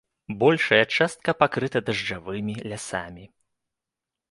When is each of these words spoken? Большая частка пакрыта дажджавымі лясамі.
Большая 0.43 0.79
частка 0.99 1.35
пакрыта 1.43 1.83
дажджавымі 1.91 2.59
лясамі. 2.73 3.31